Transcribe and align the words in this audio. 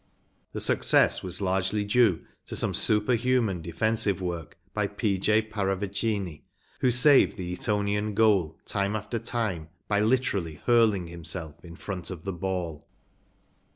The 0.53 0.59
success 0.61 1.21
was 1.21 1.41
largely 1.43 1.83
due 1.83 2.25
to 2.47 2.55
some 2.55 2.73
super¬ 2.73 3.15
human 3.19 3.61
defensive 3.61 4.19
work 4.19 4.57
by 4.73 4.87
P, 4.87 5.19
J. 5.19 5.43
Para 5.43 5.77
vicini, 5.77 6.41
who 6.79 6.87
iA 6.87 6.91
saved 6.93 7.37
the 7.37 7.53
Etonian 7.53 8.15
goal 8.15 8.57
time 8.65 8.95
after 8.95 9.19
time 9.19 9.69
by 9.87 9.99
literally 9.99 10.59
hurling 10.65 11.05
him¬ 11.05 11.23
self 11.23 11.63
in 11.63 11.75
front 11.75 12.09
of 12.09 12.23
the 12.23 12.33
ball. 12.33 12.87